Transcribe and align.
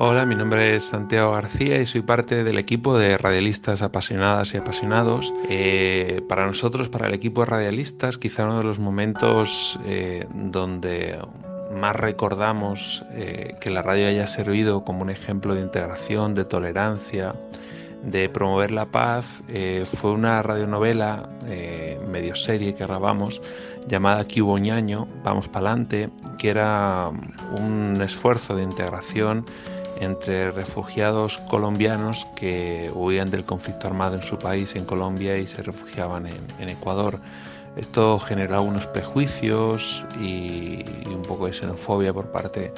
Hola, 0.00 0.26
mi 0.26 0.36
nombre 0.36 0.76
es 0.76 0.84
Santiago 0.84 1.32
García 1.32 1.80
y 1.82 1.84
soy 1.86 2.02
parte 2.02 2.44
del 2.44 2.56
equipo 2.58 2.96
de 2.96 3.18
radialistas 3.18 3.82
apasionadas 3.82 4.54
y 4.54 4.58
apasionados. 4.58 5.34
Eh, 5.48 6.22
para 6.28 6.46
nosotros, 6.46 6.88
para 6.88 7.08
el 7.08 7.14
equipo 7.14 7.40
de 7.40 7.46
radialistas, 7.46 8.16
quizá 8.16 8.44
uno 8.44 8.58
de 8.58 8.62
los 8.62 8.78
momentos 8.78 9.76
eh, 9.84 10.24
donde 10.32 11.18
más 11.74 11.96
recordamos 11.96 13.04
eh, 13.10 13.56
que 13.60 13.70
la 13.70 13.82
radio 13.82 14.06
haya 14.06 14.28
servido 14.28 14.84
como 14.84 15.02
un 15.02 15.10
ejemplo 15.10 15.56
de 15.56 15.62
integración, 15.62 16.32
de 16.32 16.44
tolerancia, 16.44 17.32
de 18.04 18.28
promover 18.28 18.70
la 18.70 18.86
paz, 18.86 19.42
fue 19.84 20.12
una 20.12 20.40
radionovela 20.40 21.28
medio 22.08 22.36
serie 22.36 22.72
que 22.72 22.84
grabamos 22.84 23.42
llamada 23.88 24.24
Cuboñaño, 24.24 25.08
Vamos 25.24 25.48
Pa'lante, 25.48 26.08
que 26.38 26.50
era 26.50 27.10
un 27.58 28.00
esfuerzo 28.00 28.54
de 28.54 28.62
integración 28.62 29.44
entre 30.00 30.50
refugiados 30.50 31.38
colombianos 31.48 32.26
que 32.36 32.90
huían 32.94 33.30
del 33.30 33.44
conflicto 33.44 33.86
armado 33.86 34.14
en 34.14 34.22
su 34.22 34.38
país, 34.38 34.76
en 34.76 34.84
Colombia, 34.84 35.38
y 35.38 35.46
se 35.46 35.62
refugiaban 35.62 36.26
en, 36.26 36.68
Ecuador. 36.68 37.18
Esto 37.76 38.18
generó 38.18 38.56
algunos 38.56 38.86
prejuicios 38.86 40.04
y, 40.20 40.84
un 41.06 41.22
poco 41.22 41.46
de 41.46 41.52
xenofobia 41.52 42.12
por 42.12 42.26
parte 42.30 42.72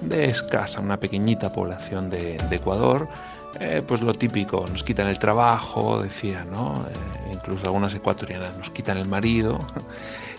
de 0.00 0.26
escasa, 0.26 0.80
una 0.80 0.98
pequeñita 0.98 1.52
población 1.52 2.10
de, 2.10 2.36
Ecuador. 2.50 3.08
Eh, 3.58 3.82
pues 3.86 4.02
lo 4.02 4.12
típico, 4.12 4.66
nos 4.70 4.84
quitan 4.84 5.08
el 5.08 5.18
trabajo, 5.18 6.02
decía, 6.02 6.44
¿no? 6.44 6.74
Eh, 6.90 7.32
incluso 7.32 7.64
algunas 7.64 7.94
ecuatorianas 7.94 8.54
nos 8.56 8.70
quitan 8.70 8.98
el 8.98 9.08
marido. 9.08 9.58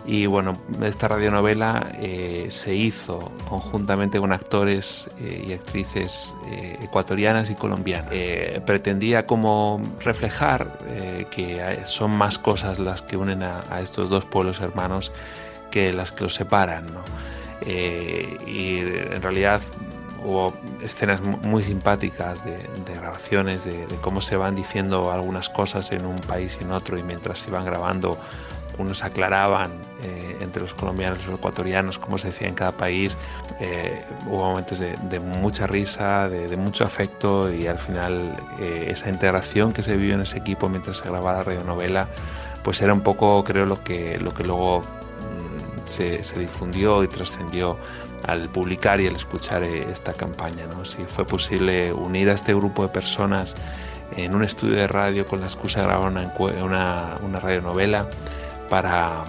Y 0.09 0.25
bueno, 0.25 0.53
esta 0.83 1.09
radionovela 1.09 1.85
eh, 1.99 2.45
se 2.49 2.73
hizo 2.73 3.29
conjuntamente 3.49 4.21
con 4.21 4.31
actores 4.31 5.09
eh, 5.19 5.47
y 5.49 5.51
actrices 5.51 6.33
ecuatorianas 6.81 7.49
y 7.49 7.55
colombianas. 7.55 8.13
pretendía 8.65 9.25
como 9.25 9.81
reflejar 9.99 10.77
que 11.29 11.81
son 11.83 12.11
más 12.11 12.39
cosas 12.39 12.79
las 12.79 13.01
que 13.01 13.17
unen 13.17 13.43
a, 13.43 13.81
estos 13.81 14.09
dos 14.09 14.23
pueblos 14.23 14.61
hermanos 14.61 15.11
que 15.71 15.91
las 15.91 16.13
que 16.13 16.23
los 16.23 16.35
separan. 16.35 16.85
Y 17.65 18.79
en 18.79 19.21
realidad 19.21 19.61
hubo 20.23 20.53
escenas 20.81 21.21
muy 21.21 21.63
simpáticas 21.63 22.43
de, 22.43 22.57
grabaciones 22.95 23.65
de, 23.65 23.85
de, 23.87 23.95
cómo 23.97 24.21
se 24.21 24.35
van 24.35 24.55
diciendo 24.55 25.11
algunas 25.11 25.49
cosas 25.49 25.91
en 25.91 26.05
un 26.05 26.17
país 26.17 26.57
y 26.59 26.63
en 26.63 26.71
otro 26.71 26.97
y 26.97 27.03
mientras 27.03 27.39
se 27.39 27.49
iban 27.49 27.65
grabando 27.65 28.17
unos 28.77 29.03
aclaraban 29.03 29.71
eh, 30.03 30.37
entre 30.41 30.61
los 30.61 30.73
colombianos 30.73 31.19
y 31.23 31.29
los 31.29 31.39
ecuatorianos 31.39 31.99
cómo 31.99 32.17
se 32.17 32.27
decía 32.27 32.47
en 32.47 32.53
cada 32.53 32.71
país. 32.71 33.17
Eh, 33.59 34.03
hubo 34.27 34.45
momentos 34.45 34.79
de, 34.79 35.19
mucha 35.19 35.67
risa, 35.67 36.29
de, 36.29 36.55
mucho 36.57 36.83
afecto 36.83 37.51
y 37.51 37.67
al 37.67 37.79
final 37.79 38.35
eh, 38.59 38.85
esa 38.89 39.09
integración 39.09 39.73
que 39.73 39.81
se 39.81 39.95
vivió 39.97 40.15
en 40.15 40.21
ese 40.21 40.37
equipo 40.37 40.69
mientras 40.69 40.97
se 40.97 41.09
grababa 41.09 41.33
la 41.33 41.43
radionovela, 41.43 42.07
pues 42.63 42.81
era 42.81 42.93
un 42.93 43.01
poco, 43.01 43.43
creo, 43.43 43.65
lo 43.65 43.83
que, 43.83 44.19
lo 44.19 44.33
que 44.33 44.43
luego 44.43 44.83
mm, 45.87 46.23
se, 46.23 46.39
difundió 46.39 47.03
y 47.03 47.07
trascendió 47.07 47.77
al 48.27 48.49
publicar 48.49 48.99
y 48.99 49.07
al 49.07 49.15
escuchar 49.15 49.63
esta 49.63 50.13
campaña. 50.13 50.65
¿no? 50.67 50.85
Si 50.85 51.03
fue 51.05 51.25
posible 51.25 51.93
unir 51.93 52.29
a 52.29 52.33
este 52.33 52.53
grupo 52.53 52.83
de 52.83 52.89
personas 52.89 53.55
en 54.15 54.35
un 54.35 54.43
estudio 54.43 54.75
de 54.75 54.87
radio 54.87 55.25
con 55.25 55.41
la 55.41 55.47
excusa 55.47 55.81
de 55.81 55.87
grabar 55.87 56.11
una, 56.11 56.33
una, 56.63 57.15
una 57.23 57.39
radionovela, 57.39 58.07
para, 58.69 59.23